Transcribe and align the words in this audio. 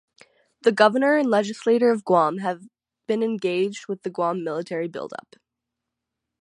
The 0.63 0.71
Governor 0.71 1.17
and 1.17 1.29
Legislature 1.29 1.91
of 1.91 2.03
Guam 2.03 2.39
have 2.39 2.63
been 3.05 3.21
engaged 3.21 3.87
with 3.87 4.01
the 4.01 4.09
Guam 4.09 4.43
Military 4.43 4.87
Buildup. 4.87 5.35